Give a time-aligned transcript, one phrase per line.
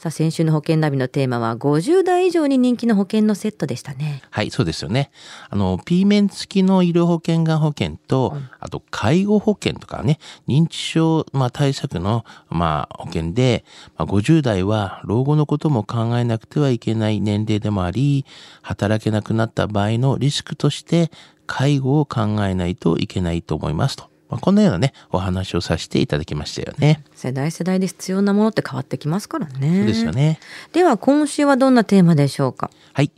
[0.00, 4.22] さあ、先週の保険ナビのテーマは50代以上に人気の保険のセットでしたね。
[4.30, 5.10] はい、そうですよね。
[5.50, 10.18] あの、P 面付きの医療保険が保険と、あと、介護保険とかね、
[10.48, 13.66] 認知症、まあ、対策の、まあ、保険で、
[13.98, 18.24] まあ、50代は老後のことも考えなくてはいけない年齢でもあり、
[18.62, 21.10] 働けなくなった場合のリスクとして、
[21.46, 24.09] 介護を考えないといけないと思いますと。
[24.30, 27.02] まあ、このようなね、お話をさせていただきましたよね。
[27.14, 29.78] 世代世代で必要なものって変わってきますからね。
[29.78, 30.38] そうですよね。
[30.72, 32.70] では今週はどんなテーマでしょうか？
[32.92, 33.10] はい。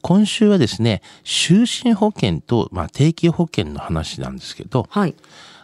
[0.00, 5.14] 今週はですね、就寝保険と、まあ、定期保険の話なんですけど、はい。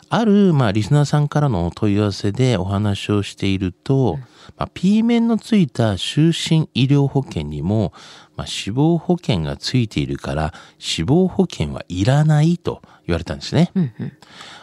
[0.09, 4.19] ある、まあ、リスナーさんからのお問い合わせでお話をしていると、
[4.57, 7.93] まあ、P 面のついた就寝医療保険にも、
[8.37, 13.71] まあ、死亡保険がついているから、死亡保険はいらないと言われたんですね。
[13.75, 14.13] うんうん。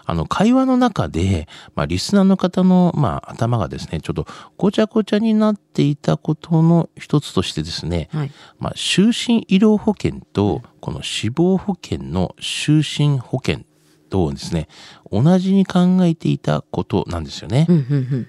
[0.06, 8.32] あの、会話の中で、まあ、リスナーの方の、まあ、頭がですね、ちょっとごちゃごちゃになっていたことの一つとしてですね、はい。
[8.60, 13.66] まあ、就寝医療保険と、この死亡保険の就寝保険
[14.14, 14.68] とですね、
[15.12, 17.66] 同じに考えていたことなんですよね。
[17.68, 18.28] うんうんうん。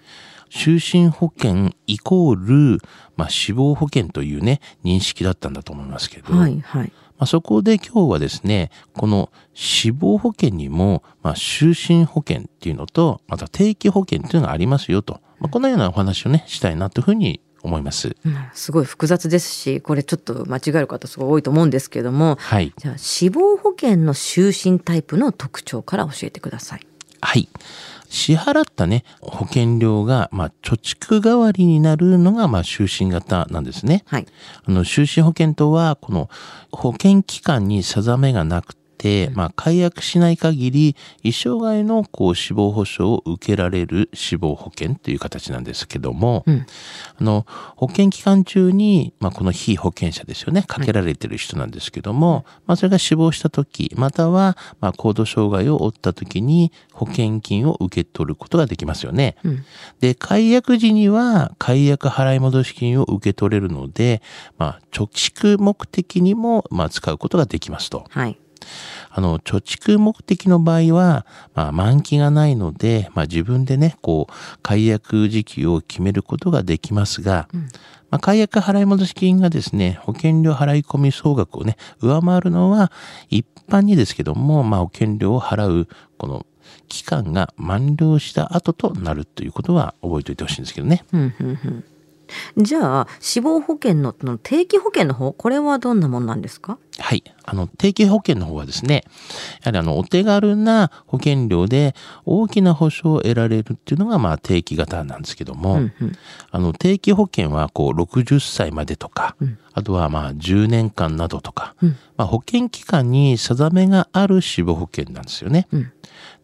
[0.48, 2.36] 就寝保険イコー
[2.76, 2.80] ル、
[3.16, 6.92] まあ、死亡保険というね、認識だったんだと思いますけど、はいはい。
[7.18, 18.16] まあ、そこで今日はですね、この死亡保険にも、まあ、就寝保険っていうのと、また定期保険っていうのがありますよと、まあ、このようなお話をね、したいなというふうに思います。
[18.24, 22.72] うんすごい複雑ですし、これちょっと間違える方すごい多いと思うんですけれども、はい。
[22.76, 26.86] じゃあ死亡保険の就寝タイプの特徴から教えてください。
[27.20, 27.48] はい。
[28.10, 34.04] 支払ったね、保険料が、まあ、貯蓄代わりになるのが、まあ、就寝型なんですね。
[34.06, 34.26] はい。
[34.66, 36.30] あの、就寝保険とは、この
[36.70, 46.66] 保険期間に定めがなくて、まあ、解約しない限り、一生涯のこう死亡保障を受けられる死亡保険という形なんですけども、うん
[47.20, 59.36] あの、保険期間中に、まあ、この被保険者ですよね、かけられてる人なんですけども、まあ、それが死亡した時、または、まあ、高度障害を負った時に、保険金を受け取ることができますよね。
[59.44, 59.64] うん
[60.00, 64.22] で、解約時には解約払い戻し金を受け取れるので、
[64.58, 68.04] まあ、貯蓄目的にも、まあ、使うことができますと。
[68.10, 68.38] はい。
[69.10, 74.32] あの、貯蓄目的の場合は、まあ、満期がないので、まあ、自分でね、こう、
[74.62, 77.48] 解約時期を決めることができますが、
[78.10, 82.92] まあ、解約払い戻し金がですね、保険料払い込み総額をね、上回るのは、
[83.30, 85.88] 一般にですけども、まあ、保険料を払う、
[86.18, 86.46] この、
[86.88, 91.04] 期間が満了した後となるということは覚えておいてほしいんですけどね。
[91.12, 91.84] うんうん
[92.56, 92.64] うん。
[92.64, 96.78] じゃあ死亡保険のの定期保険の方これはどんなものなんですか？
[96.98, 97.24] はい。
[97.44, 99.04] あの、定期保険の方はですね、
[99.64, 101.94] やはりあの、お手軽な保険料で
[102.24, 106.12] 大きな保証を得られるっていうのが、まあ、定期型なんですけども、うんうん
[106.50, 109.36] あの、定期保険は、こう、60歳までとか、
[109.72, 115.66] あとは、まあ、10年間などとか、うんまあ、保険期間に定めがある死亡保険なんですよね。
[115.72, 115.92] うん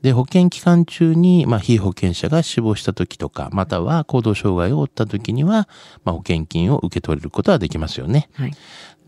[0.02, 5.68] で、保険期間中に、まあ、被保険者が死亡した時とか、または行動障害を負った時には、
[6.04, 8.30] まあ、保険金を受け取れることはできますよね。
[8.32, 8.52] はい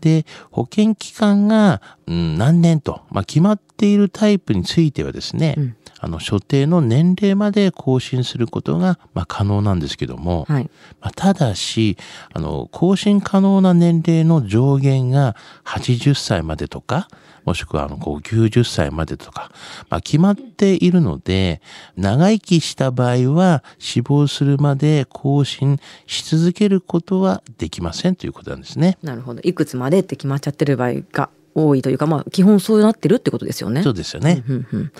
[0.03, 5.75] で、保険期間が、うん、何年と、まあ、決まっているタイプについてはですね、うん。
[5.99, 10.69] あの、所定の年齢まで更新することが、まあ、可能なんですけども、はい。
[10.99, 11.97] まあ、ただし、
[12.33, 17.07] あの、更新可能な年齢の上限が80歳までとか、
[17.45, 19.51] もしくはあの、こう90歳までとか、
[19.89, 21.61] まあ、決まっているので、
[21.97, 28.97] 長生きした場合は死亡するまで更新し続けることはできませんということなんですね。
[29.01, 34.43] なるほどいくつまでって決まっちゃってる場合が多いというかまあ基本そうなってるってことですよねそうですよね。
[34.47, 34.91] うんうん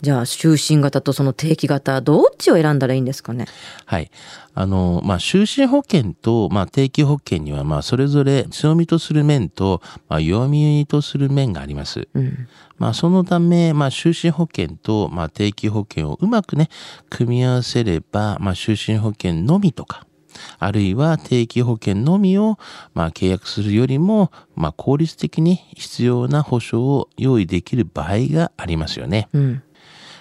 [0.00, 3.46] じゃあ就寝型とその定期型どっちを選んだらいいんですかね？
[3.84, 4.10] はい。
[4.54, 12.08] あの、まあ、就寝保険と、まあ、定期保険には、まあ、それぞれ強みとする面と、まあ、弱みとする面があります。
[12.14, 16.70] うんまあ、そのため、まあ、就寝保険と、まあ、定期保険をうまくね、
[17.08, 20.06] 組み合わせれば、まあ、就寝保険のみとか、
[20.58, 22.58] あるいは定期保険のみを、
[22.94, 29.28] まあ、契約するよりも、まあ、効率的に必要な保証を用意できる場合がありますよね。
[29.32, 29.62] うん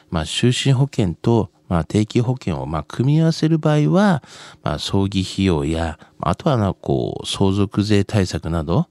[0.10, 4.24] まあ、就寝保険と、まあ、定期保険を、まあ、組み合わせる場合は、
[4.64, 8.88] まあ、葬儀費用や、あとはな、こう、相続税対策など、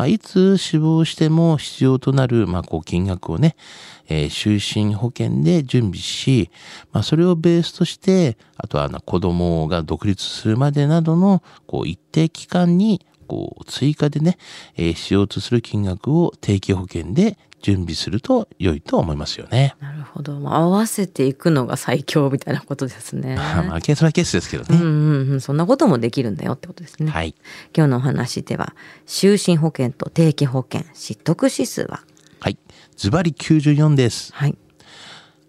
[0.00, 3.54] まあ、いつ死亡しても必要となる、まあ、こう金額をね、
[4.08, 6.50] えー、就寝保険で準備し、
[6.90, 14.38] まあ、それをベースとして、あとは子供が独立するまでなどの、こう、一定期間に、こう、追加でね、
[14.74, 19.76] えー、しようとする金額を定期保険で準備すると良いと思いますよね。
[19.80, 20.32] なるほど。
[20.36, 23.36] 合わせていくのが最強みたいなことですね。
[23.68, 24.78] まあ、ケースはケースですけどね。
[24.80, 25.40] うんうんうん。
[25.40, 27.10] そんなこともできるんだよってことですね。
[27.10, 27.34] はい。
[27.76, 28.74] 今日のお話では、
[29.06, 32.00] 就寝保険と定期保険、失得指数は
[32.40, 32.58] はい。
[32.96, 34.32] ズバリ94です。
[34.34, 34.56] はい。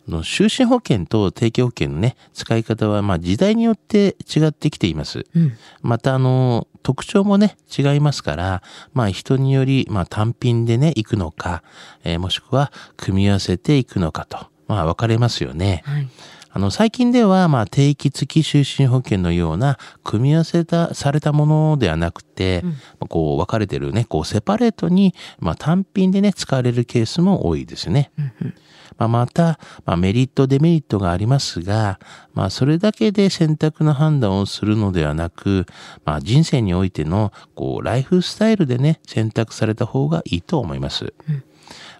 [0.07, 5.25] の就寝保険と定期保険のね、使い方はまあ時代によって違ってきています。
[5.35, 8.63] うん、またあの、特徴もね、違いますから、
[8.93, 11.63] まあ人により、まあ単品でね、行くのか、
[12.03, 15.83] えー、もしくは組み合わせていくのかと、まあ分かれますよね。
[15.85, 16.07] はい
[16.53, 22.61] あの、最近では、まあ、定期付き就寝保険のような、組み合わせた、されたものではなくて、
[22.99, 28.11] うん、こう、分かれてるね、こう、セパレートに、まあ、単品でね、使われるケースも多いですね。
[28.17, 28.53] うんうん
[29.01, 31.99] まあ、また、まあ、メリット、デメリットがありますが、
[32.33, 35.65] まあ、それだけで選択の判断をするのではなく、
[36.05, 41.13] まあ、人生においての、こう、ライフスタイルでね、選択された方がいいと思います。
[41.27, 41.43] うん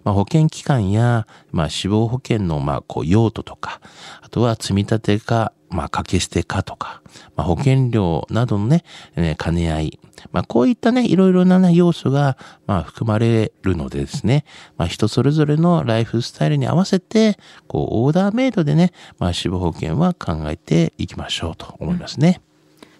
[0.04, 3.80] まあ、保険機関や、まあ、死亡保険の、まあ、こう、用途とか、
[4.20, 7.02] あとは積み立てか、まあ、掛け捨てかとか、
[7.36, 8.84] まあ、保険料などのね、
[9.16, 12.36] ね兼ね合い、まあ、こういったね、いろいろな、ね、要素が、
[12.66, 14.44] まあ、含まれるのでですね、
[14.76, 22.40] まあ、人それぞれのライフスタイルに合わせて、こう、オーダーメイドでね、まあ、死亡保険は考えていきましょうと思いますね。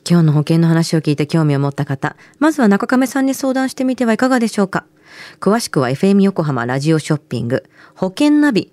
[0.08, 4.84] 今日の保険の話を聞いて興味を持った方、まずは中亀さんに相談してみてはいかがでしょうか。
[5.40, 7.64] 詳しくは FM 横浜ラジオショッピング、
[7.94, 8.72] 保険ナビ、